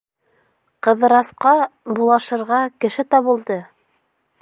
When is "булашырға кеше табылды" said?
1.99-3.63